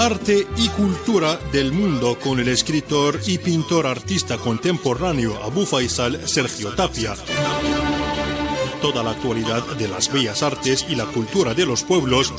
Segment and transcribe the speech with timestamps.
[0.00, 6.74] Arte y cultura del mundo con el escritor y pintor artista contemporáneo Abu Faisal Sergio
[6.74, 7.14] Tapia.
[8.80, 12.32] Toda la actualidad de las bellas artes y la cultura de los pueblos.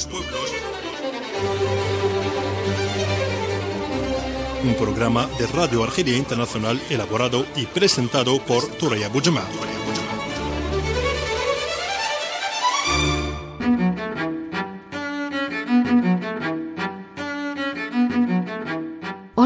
[4.64, 9.44] Un programa de Radio Argelia Internacional elaborado y presentado por Toraya Bujama.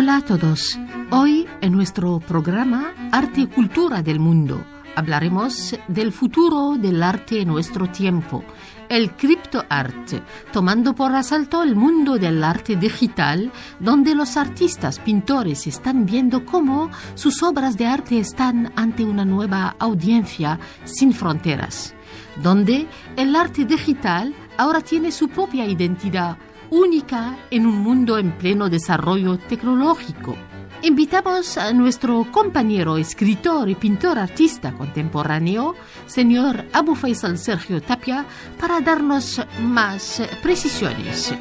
[0.05, 0.77] Hola a todos.
[1.09, 4.63] Hoy en nuestro programa Arte y Cultura del Mundo
[4.95, 8.43] hablaremos del futuro del arte en nuestro tiempo,
[8.87, 10.21] el criptoarte,
[10.53, 16.91] tomando por asalto el mundo del arte digital, donde los artistas, pintores están viendo cómo
[17.15, 21.95] sus obras de arte están ante una nueva audiencia sin fronteras,
[22.43, 22.85] donde
[23.17, 26.37] el arte digital ahora tiene su propia identidad
[26.69, 30.35] única en un mundo en pleno desarrollo tecnológico.
[30.81, 35.73] Invitamos a nuestro compañero escritor y pintor artista contemporáneo,
[36.05, 38.25] señor Abu Faisal Sergio Tapia,
[38.59, 41.33] para darnos más precisiones.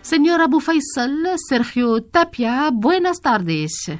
[0.00, 3.92] Señor Abu Faisal Sergio Tapia, buenas tardes.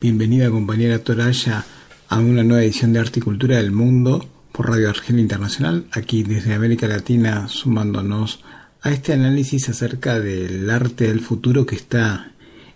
[0.00, 1.64] Bienvenida compañera Toraya
[2.08, 6.24] a una nueva edición de Arte y Cultura del Mundo por Radio Argelia Internacional, aquí
[6.24, 8.42] desde América Latina, sumándonos
[8.82, 12.32] a este análisis acerca del arte del futuro que está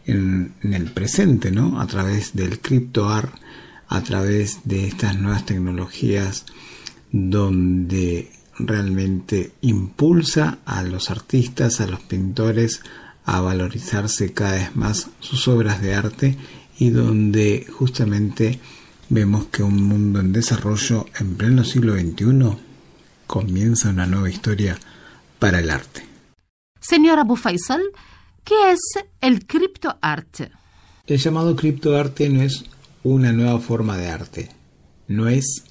[0.06, 1.80] en, el presente, ¿no?
[1.80, 3.34] A través del criptoart,
[3.88, 6.46] a través de estas nuevas tecnologías,
[7.10, 12.80] donde realmente impulsa a los artistas, a los pintores,
[13.24, 16.36] a valorizarse cada vez más sus obras de arte
[16.78, 18.60] y donde justamente
[19.12, 22.56] vemos que un mundo en desarrollo en pleno siglo XXI
[23.26, 24.78] comienza una nueva historia
[25.38, 26.02] para el arte.
[26.80, 27.82] Señora Abu Faisal,
[28.42, 28.80] ¿qué es
[29.20, 30.50] el criptoarte?
[31.06, 32.64] El llamado criptoarte no es
[33.02, 34.48] una nueva forma de arte,
[35.08, 35.64] no es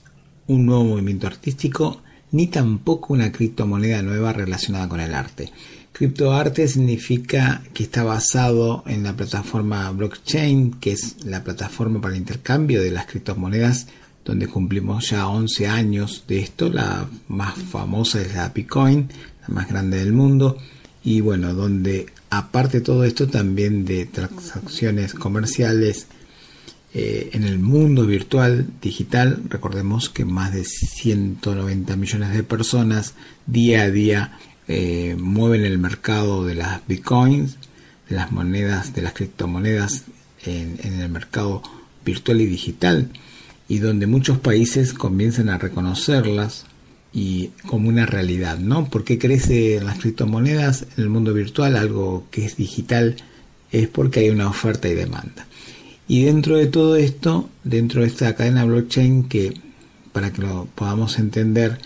[0.45, 5.51] un nuevo movimiento artístico, ni tampoco una criptomoneda nueva relacionada con el arte.
[5.93, 12.21] Criptoarte significa que está basado en la plataforma blockchain, que es la plataforma para el
[12.21, 13.87] intercambio de las criptomonedas,
[14.23, 16.69] donde cumplimos ya 11 años de esto.
[16.69, 19.09] La más famosa es la Bitcoin,
[19.41, 20.57] la más grande del mundo.
[21.03, 26.07] Y bueno, donde aparte de todo esto también de transacciones comerciales
[26.93, 33.13] eh, en el mundo virtual digital, recordemos que más de 190 millones de personas
[33.45, 34.37] día a día
[34.67, 37.57] eh, mueven el mercado de las bitcoins,
[38.09, 40.03] de las monedas, de las criptomonedas
[40.45, 41.61] en, el mercado
[42.05, 43.09] virtual y digital,
[43.67, 46.65] y donde muchos países comienzan a reconocerlas
[47.13, 48.89] y como una realidad, ¿no?
[48.89, 53.17] Porque crece las criptomonedas en el mundo virtual, algo que es digital,
[53.71, 55.47] es porque hay una oferta y demanda.
[56.07, 59.53] Y dentro de todo esto, dentro de esta cadena blockchain que,
[60.11, 61.79] para que lo podamos entender,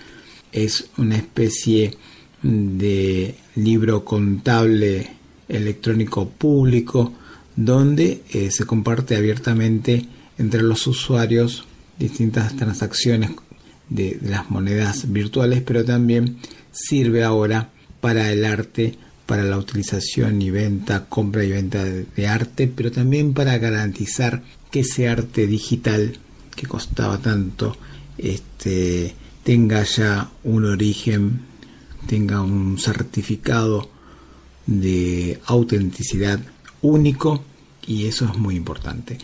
[0.51, 1.95] es una especie
[2.45, 5.09] de libro contable
[5.47, 7.11] electrónico público
[7.55, 10.05] donde eh, se comparte abiertamente
[10.37, 11.65] entre los usuarios
[11.97, 13.31] distintas transacciones
[13.89, 16.37] de, las monedas virtuales, pero también
[16.71, 17.69] sirve ahora
[17.99, 18.95] para el arte,
[19.25, 24.81] para la utilización y venta, compra y venta de arte, pero también para garantizar que
[24.81, 26.19] ese arte digital
[26.55, 27.75] que costaba tanto
[28.17, 31.54] este, tenga ya un origen
[32.07, 33.89] tenga un certificado
[34.65, 36.39] de autenticidad
[36.81, 37.43] único
[37.87, 39.17] y eso es muy importante.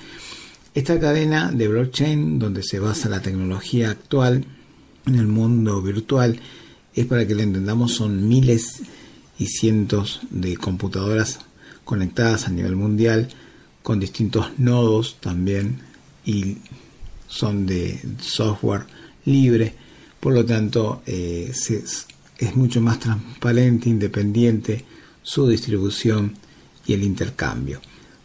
[0.73, 4.45] Esta cadena de blockchain donde se basa la tecnología actual
[5.05, 6.39] en el mundo virtual
[6.93, 8.81] es para que lo entendamos son miles
[9.37, 11.39] y cientos de computadoras
[11.83, 13.29] conectadas a nivel mundial
[13.81, 15.79] con distintos nodos también
[16.25, 16.57] y
[17.27, 18.85] son de software
[19.25, 19.73] libre
[20.19, 21.84] por lo tanto eh, se,
[22.41, 24.84] es mucho más transparente, independiente
[25.22, 26.34] su distribución
[26.88, 27.79] y el intercambio.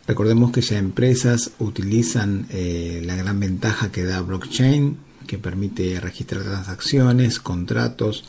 [0.07, 4.97] Recordemos que ya empresas utilizan eh, la gran ventaja que da blockchain,
[5.27, 8.25] que permite registrar transacciones, contratos,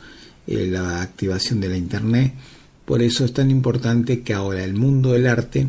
[0.46, 2.34] eh, la activación de la Internet.
[2.84, 5.68] Por eso es tan importante que ahora el mundo del arte,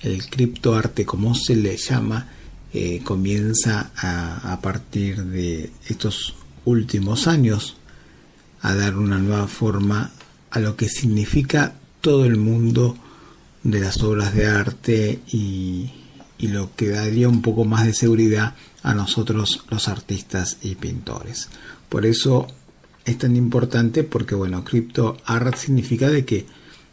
[0.00, 2.28] el criptoarte como se le llama,
[2.72, 6.34] eh, comienza a, a partir de estos
[6.64, 7.76] últimos años
[8.62, 10.10] a dar una nueva forma
[10.50, 12.96] a lo que significa todo el mundo
[13.62, 15.90] de las obras de arte y,
[16.38, 21.48] lo que daría un poco más de seguridad a nosotros los artistas y pintores.
[21.88, 22.48] Por eso
[23.04, 26.46] es tan importante porque bueno, crypto art significa de que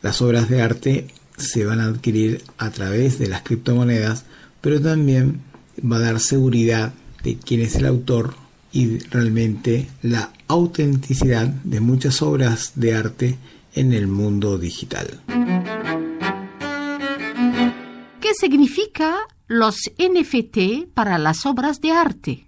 [0.03, 4.25] las obras de arte se van a adquirir a través de las criptomonedas,
[4.61, 5.41] pero también
[5.79, 6.93] va a dar seguridad
[7.23, 8.35] de quién es el autor
[8.71, 13.37] y realmente la autenticidad de muchas obras de arte
[13.75, 15.21] en el mundo digital.
[18.19, 19.15] ¿Qué significa
[19.47, 22.45] los NFT para las obras de arte?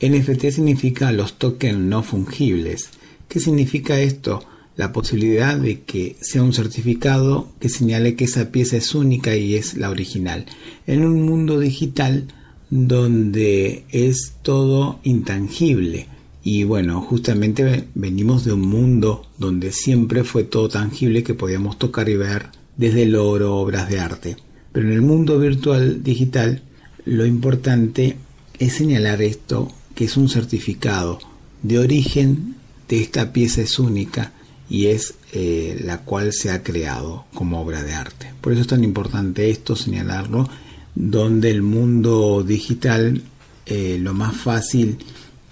[0.00, 2.90] NFT significa los tokens no fungibles.
[3.28, 4.44] ¿Qué significa esto?
[4.76, 9.54] La posibilidad de que sea un certificado que señale que esa pieza es única y
[9.54, 10.44] es la original.
[10.86, 12.26] En un mundo digital
[12.68, 16.08] donde es todo intangible.
[16.44, 22.08] Y bueno, justamente venimos de un mundo donde siempre fue todo tangible que podíamos tocar
[22.08, 24.36] y ver desde el oro, obras de arte.
[24.72, 26.62] Pero en el mundo virtual digital
[27.04, 28.16] lo importante
[28.58, 31.18] es señalar esto que es un certificado
[31.62, 32.56] de origen
[32.88, 34.32] de esta pieza es única
[34.68, 38.32] y es eh, la cual se ha creado como obra de arte.
[38.40, 40.48] Por eso es tan importante esto, señalarlo,
[40.94, 43.22] donde el mundo digital
[43.66, 44.98] eh, lo más fácil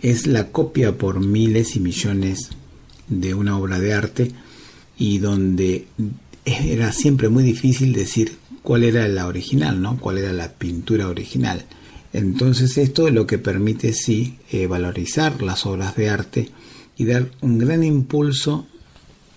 [0.03, 2.51] es la copia por miles y millones
[3.09, 4.33] de una obra de arte
[4.97, 5.87] y donde
[6.45, 9.99] era siempre muy difícil decir cuál era la original, ¿no?
[9.99, 11.65] cuál era la pintura original.
[12.13, 16.51] Entonces esto es lo que permite sí eh, valorizar las obras de arte
[16.97, 18.67] y dar un gran impulso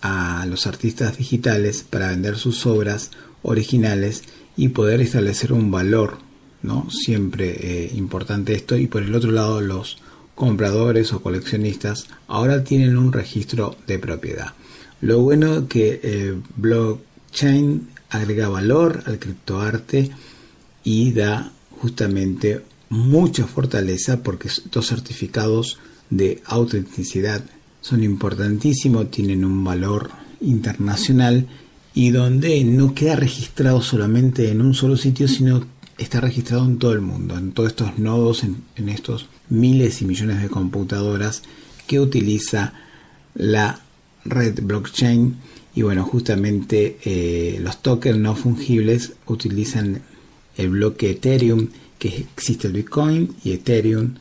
[0.02, 3.12] a los artistas digitales para vender sus obras
[3.42, 4.24] originales
[4.58, 6.18] y poder establecer un valor,
[6.62, 6.90] ¿no?
[6.92, 9.98] Siempre eh, importante esto y por el otro lado los
[10.36, 14.54] compradores o coleccionistas ahora tienen un registro de propiedad.
[15.02, 20.12] Lo bueno que eh, blockchain agrega valor al criptoarte
[20.84, 21.52] y da
[21.82, 27.44] justamente mucha fortaleza porque estos certificados de autenticidad
[27.82, 31.48] son importantísimos, tienen un valor internacional
[31.94, 35.66] y donde no queda registrado solamente en un solo sitio, sino
[35.98, 40.42] está registrado en todo el mundo, en todos estos nodos, en, estos miles y millones
[40.42, 41.44] de computadoras
[41.88, 42.74] que utiliza
[43.36, 43.82] la
[44.26, 45.38] red blockchain
[45.76, 50.02] y bueno, justamente eh, los tokens no fungibles utilizan
[50.56, 54.16] el bloque Ethereum, que existe el Bitcoin y Ethereum.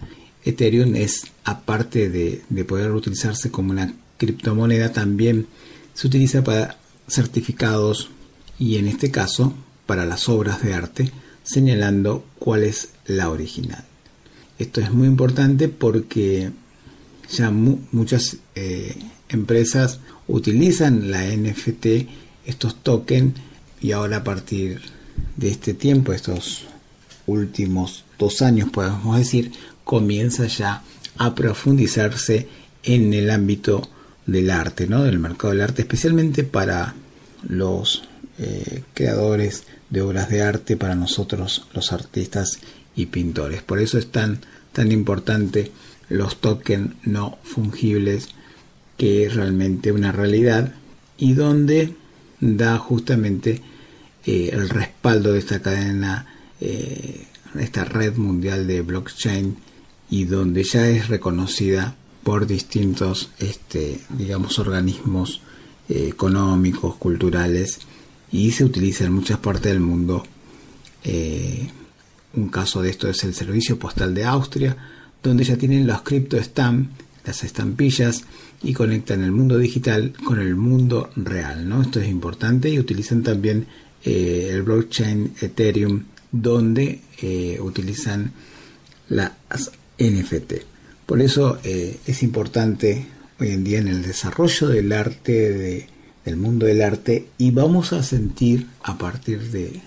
[0.44, 5.46] Ethereum es, aparte de, poder utilizarse como una criptomoneda, también
[5.94, 6.78] se utiliza para
[7.08, 8.08] certificados
[8.58, 9.52] y en este caso
[9.86, 13.84] para las obras de arte, señalando cuál es la original.
[14.58, 16.50] Esto es muy importante porque
[17.30, 18.94] ya muchas eh,
[19.28, 21.86] empresas utilizan la NFT,
[22.46, 23.34] estos tokens,
[23.80, 24.80] y ahora a partir
[25.36, 26.66] de este tiempo, estos
[27.26, 29.52] últimos dos años, podemos decir,
[29.84, 30.82] comienza ya
[31.18, 32.46] a profundizarse
[32.84, 33.88] en el ámbito
[34.26, 35.02] del arte, ¿no?
[35.02, 36.94] del mercado del arte, especialmente para
[37.48, 38.04] los
[38.38, 42.58] eh, creadores de obras de arte, para nosotros los artistas
[42.96, 43.62] y pintores.
[43.62, 44.40] Por eso es tan,
[44.72, 45.70] tan importante
[46.08, 48.30] los tokens no fungibles,
[48.96, 50.72] que es realmente una realidad
[51.18, 51.94] y donde
[52.40, 53.60] da justamente
[54.24, 56.26] eh, el respaldo de esta cadena,
[56.60, 57.26] eh,
[57.58, 59.56] esta red mundial de blockchain
[60.08, 65.42] y donde ya es reconocida por distintos, este, digamos, organismos
[65.90, 67.80] eh, económicos, culturales
[68.32, 70.26] y se utiliza en muchas partes del mundo.
[72.34, 74.76] un caso de esto es el Servicio Postal de Austria,
[75.22, 76.90] donde ya tienen los crypto stamp,
[77.24, 78.24] las estampillas
[78.62, 81.82] y conectan el mundo digital con el mundo real, ¿no?
[81.82, 83.66] Esto es importante y utilizan también
[84.04, 88.32] eh, el blockchain Ethereum donde eh, utilizan
[89.08, 89.32] las
[89.98, 90.54] NFT.
[91.06, 93.06] Por eso eh, es importante
[93.38, 95.88] hoy en día en el desarrollo del arte,
[96.24, 99.80] del mundo del arte, y vamos a sentir a partir de,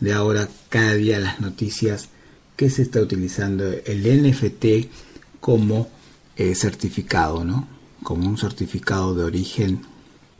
[0.00, 2.08] de ahora cada día las noticias
[2.56, 4.90] que se está utilizando el NFT
[5.40, 5.88] como
[6.54, 7.66] certificado, ¿no?
[8.02, 9.80] Como un certificado de origen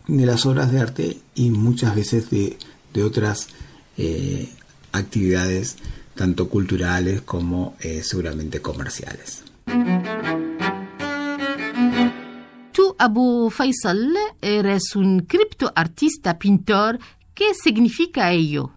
[0.06, 2.56] de las obras de arte y muchas veces de
[2.92, 3.48] de otras
[3.96, 4.48] eh,
[4.92, 5.76] actividades
[6.14, 9.44] tanto culturales como eh, seguramente comerciales.
[12.98, 16.98] Abu Faisal, eres un criptoartista pintor.
[17.34, 18.72] ¿Qué significa ello?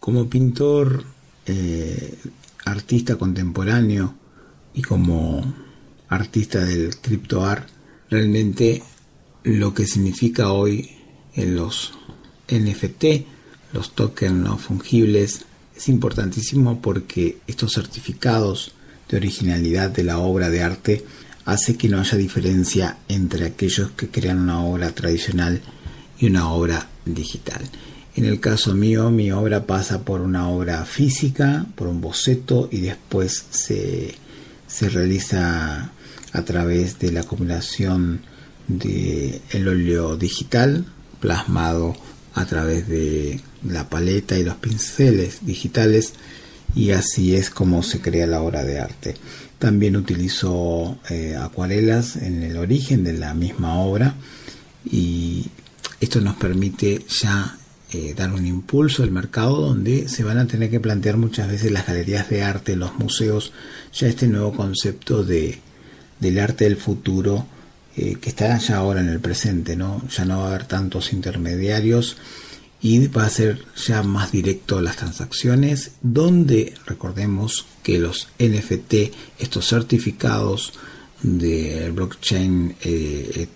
[0.00, 1.04] Como pintor,
[1.46, 2.18] eh,
[2.64, 4.14] artista contemporáneo
[4.74, 5.54] y como
[6.08, 7.68] artista del criptoart,
[8.08, 8.82] realmente
[9.44, 10.90] lo que significa hoy
[11.34, 11.92] en los
[12.48, 13.04] NFT
[13.72, 15.44] los tokens no fungibles
[15.76, 18.72] es importantísimo porque estos certificados
[19.08, 21.04] de originalidad de la obra de arte
[21.50, 25.60] hace que no haya diferencia entre aquellos que crean una obra tradicional
[26.16, 27.60] y una obra digital.
[28.14, 32.82] En el caso mío, mi obra pasa por una obra física, por un boceto y
[32.82, 34.14] después se,
[34.68, 35.90] se realiza
[36.32, 38.20] a través de la combinación
[38.68, 40.84] del el óleo digital
[41.18, 41.96] plasmado
[42.34, 46.12] a través de la paleta y los pinceles digitales
[46.74, 49.14] y así es como se crea la obra de arte.
[49.58, 54.14] También utilizo eh, acuarelas en el origen de la misma obra
[54.90, 55.46] y
[56.00, 57.56] esto nos permite ya
[57.92, 61.72] eh, dar un impulso al mercado donde se van a tener que plantear muchas veces
[61.72, 63.52] las galerías de arte, los museos,
[63.92, 65.58] ya este nuevo concepto de,
[66.20, 67.46] del arte del futuro
[67.96, 70.06] eh, que está ya ahora en el presente, ¿no?
[70.08, 72.16] Ya no va a haber tantos intermediarios
[72.82, 78.94] y va a ser ya más directo las transacciones, donde recordemos que los NFT,
[79.38, 80.72] estos certificados
[81.22, 83.48] del blockchain eh,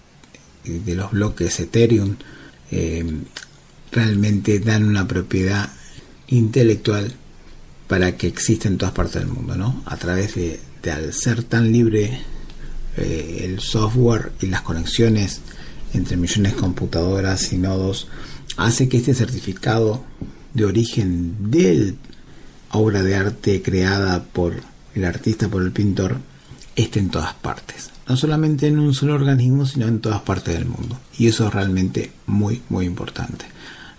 [0.65, 2.17] eh, de los bloques Ethereum,
[3.93, 5.71] realmente dan una propiedad
[6.27, 7.15] intelectual
[7.87, 9.83] para que exista en todas partes del mundo, ¿no?
[9.87, 12.19] A través de, de al ser tan libre
[12.97, 15.41] eh, el software y las conexiones
[15.95, 18.07] entre millones de computadoras y nodos
[18.57, 20.05] hace que este certificado
[20.53, 21.95] de origen de
[22.71, 24.55] obra de arte creada por
[24.95, 26.19] el artista, por el pintor,
[26.77, 27.91] esté en todas partes.
[28.09, 30.99] No solamente en un solo organismo, sino en todas partes del mundo.
[31.19, 33.47] Y eso es realmente muy, muy importante.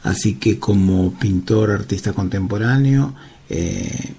[0.04, 3.16] Así que como pintor, artista contemporáneo,
[3.50, 4.14] eh,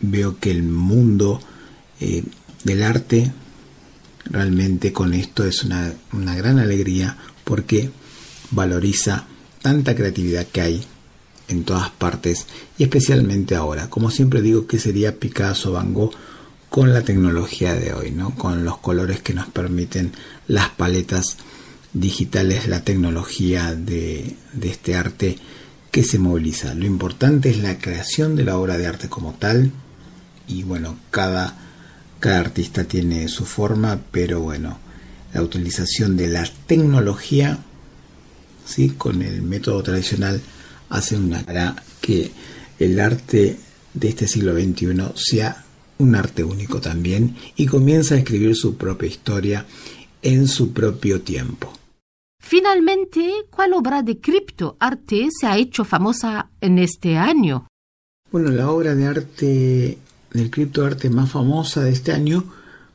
[0.00, 1.40] veo que el mundo
[2.00, 2.22] eh,
[2.64, 3.32] del arte
[4.26, 7.90] Realmente con esto es una, gran alegría porque
[8.50, 9.26] valoriza
[9.64, 10.84] tanta creatividad que hay
[11.48, 13.88] en todas partes y especialmente ahora.
[13.88, 16.12] Como siempre digo que sería Picasso, Van Gogh
[16.68, 18.34] con la tecnología de hoy, ¿no?
[18.34, 20.12] Con los colores que nos permiten
[20.48, 21.38] las paletas
[21.94, 25.38] digitales, la tecnología de, de este arte
[25.90, 26.74] que se moviliza.
[26.74, 29.72] Lo importante es la creación de la obra de arte como tal
[30.46, 31.56] y bueno, cada
[32.20, 34.78] cada artista tiene su forma, pero bueno,
[35.34, 37.58] la utilización de la tecnología,
[38.64, 38.90] ¿sí?
[38.90, 40.40] con el método tradicional,
[40.88, 42.30] hace una para que
[42.78, 43.58] el arte
[43.92, 45.64] de este siglo XXI sea
[45.98, 49.66] un arte único también y comienza a escribir su propia historia
[50.22, 51.72] en su propio tiempo.
[52.40, 57.66] Finalmente, ¿cuál obra de criptoarte se ha hecho famosa en este año?
[58.30, 59.98] Bueno, la obra de arte
[60.32, 62.44] del criptoarte más famosa de este año,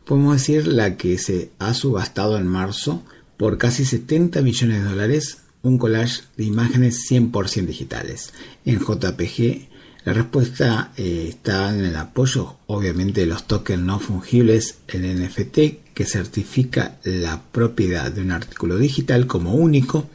[0.06, 3.04] podemos decir la que se ha subastado en marzo
[3.38, 8.34] por casi 70 millones de dólares, un collage de imágenes 100% digitales.
[8.66, 9.68] En JPG,
[10.06, 15.94] la respuesta eh, está en el apoyo, obviamente, de los tokens no fungibles, el NFT,
[15.94, 20.10] que certifica la propiedad de un artículo digital como único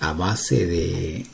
[0.00, 1.26] a base de,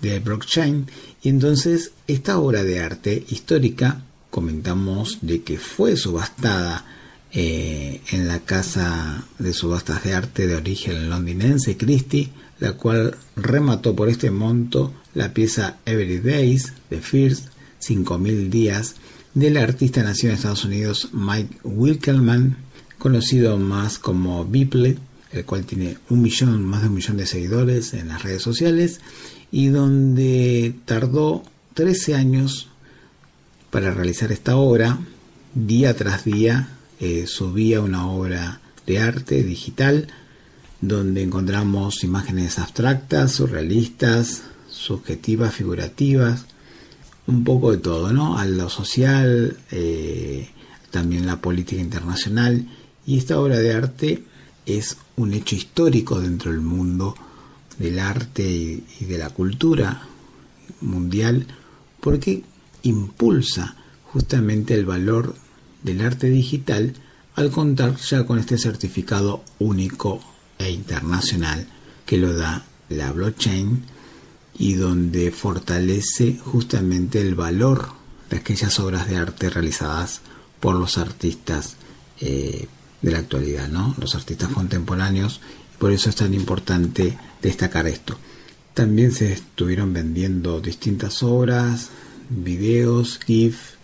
[0.00, 0.86] de blockchain.
[1.22, 6.84] Y entonces, esta obra de arte histórica comentamos de que fue subastada
[7.32, 13.94] eh, en la casa de subastas de arte de origen londinense Christie, la cual remató
[13.94, 17.48] por este monto la pieza Every Days de First,
[17.78, 18.96] 5000 días,
[19.34, 22.56] del artista nacido en Estados Unidos Mike Wilkelman,
[22.98, 24.96] conocido más como Beeple,
[25.32, 29.00] el cual tiene un millón, más de un millón de seguidores en las redes sociales,
[29.52, 31.42] y donde tardó
[31.74, 32.68] 13 años
[33.70, 34.98] para realizar esta obra,
[35.54, 40.08] día tras día eh, subía una obra de arte digital
[40.86, 46.46] donde encontramos imágenes abstractas, surrealistas, subjetivas, figurativas,
[47.26, 48.38] un poco de todo, ¿no?
[48.38, 50.48] A lo social, eh,
[50.90, 52.66] también la política internacional.
[53.06, 54.22] Y esta obra de arte
[54.64, 57.14] es un hecho histórico dentro del mundo
[57.78, 60.02] del arte y de la cultura
[60.80, 61.46] mundial,
[62.00, 62.42] porque
[62.82, 65.34] impulsa justamente el valor
[65.82, 66.94] del arte digital
[67.34, 70.20] al contar ya con este certificado único
[70.58, 71.66] internacional
[72.04, 73.84] que lo da la blockchain
[74.58, 77.88] y donde fortalece justamente el valor
[78.30, 80.20] de aquellas obras de arte realizadas
[80.60, 81.76] por los artistas
[82.20, 82.66] eh,
[83.02, 83.94] de la actualidad, ¿no?
[83.98, 85.40] los artistas contemporáneos.
[85.78, 88.18] Por eso es tan importante destacar esto.
[88.72, 91.90] También se estuvieron vendiendo distintas obras
[92.28, 93.74] videos, GIF,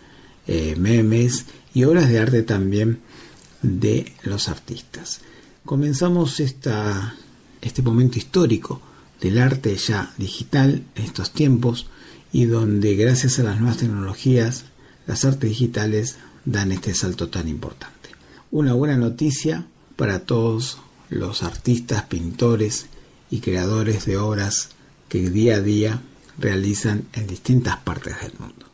[0.46, 3.00] eh, memes y obras de arte también
[3.62, 5.20] de los artistas.
[5.64, 7.14] Comenzamos esta,
[7.60, 8.82] este momento histórico
[9.20, 11.86] del arte ya digital en estos tiempos
[12.32, 14.64] y donde gracias a las nuevas tecnologías
[15.06, 18.10] las artes digitales dan este salto tan importante.
[18.50, 20.78] Una buena noticia para todos
[21.10, 22.86] los artistas, pintores
[23.30, 24.70] y creadores de obras
[25.08, 26.02] que día a día
[26.38, 28.71] realizan en distintas partes del mundo.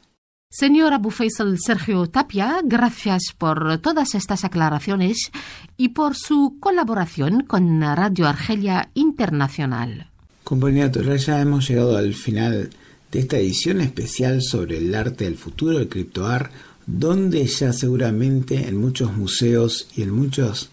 [0.51, 5.31] Señor Abu Faisal Sergio Tapia, gracias por todas estas aclaraciones
[5.77, 10.09] y por su colaboración con Radio Argelia Internacional.
[10.45, 12.71] Compañía ya hemos llegado al final
[13.13, 16.51] de esta edición especial sobre el arte del futuro, el criptoar,
[16.87, 20.71] donde ya seguramente en muchos museos y en muchas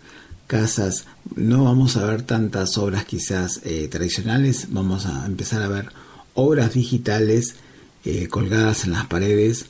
[0.48, 1.05] casas
[1.36, 5.89] no vamos a ver tantas obras quizás eh, tradicionales, vamos a empezar a ver
[6.34, 7.58] obras digitales
[8.05, 9.67] eh, colgadas en las paredes,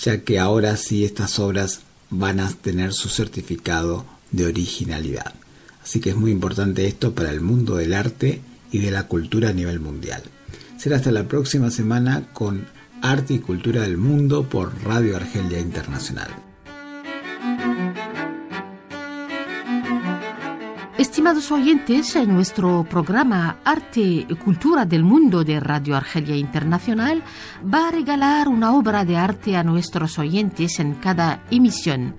[0.00, 5.34] ya que ahora sí estas obras van a tener su certificado de originalidad.
[5.82, 8.40] Así que es muy importante esto para el mundo del arte
[8.72, 10.22] y de la cultura a nivel mundial.
[10.78, 12.66] Será hasta la próxima semana con
[13.02, 16.53] Arte y Cultura del Mundo por Radio Argelia Internacional.
[21.24, 27.22] Estimados oyentes, en nuestro programa Arte y Cultura del Mundo de Radio Argelia Internacional
[27.64, 32.14] va a regalar una obra de arte a nuestros oyentes en cada emisión.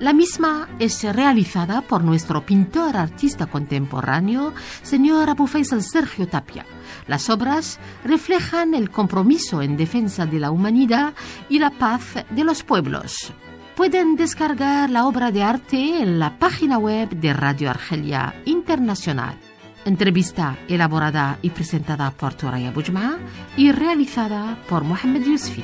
[0.00, 6.64] La misma es realizada por nuestro pintor artista contemporáneo, señor Abu Faisal Sergio Tapia.
[7.06, 11.12] Las obras reflejan el compromiso en defensa de la humanidad
[11.50, 13.34] y la paz de los pueblos.
[13.76, 19.36] Pueden descargar la obra de arte en la página web de Radio Argelia Internacional.
[19.84, 23.18] Entrevista elaborada y presentada por Toraya Bujma
[23.54, 25.62] y realizada por Mohamed Yusfi.